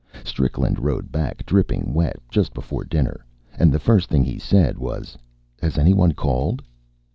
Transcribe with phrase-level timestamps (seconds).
[0.25, 3.23] Strickland rode back, dripping wet, just before dinner,
[3.55, 5.15] and the first thing he said was:
[5.61, 6.63] "Has any one called?"